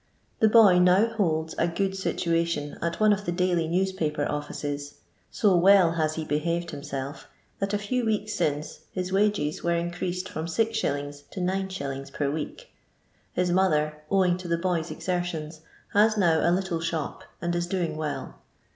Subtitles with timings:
[0.39, 4.95] The boy now holds a good situation at one of the daily newspaper offices.
[5.29, 7.27] So well has he behared himself,
[7.59, 11.29] that, a few weeks since, his wages were increased from 6s.
[11.29, 12.13] to dt.
[12.13, 12.71] per week.
[13.35, 15.61] Hia mother (owing to the boy's exertions)
[15.93, 18.39] has now a little shop, and is doing well.